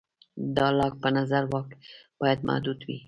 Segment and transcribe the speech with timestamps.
[0.55, 1.69] د لاک په نظر واک
[2.19, 2.97] باید محدود وي.